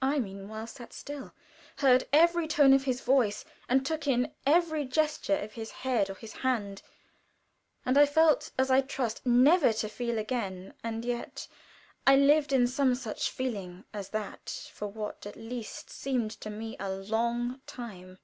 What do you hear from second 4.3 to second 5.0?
every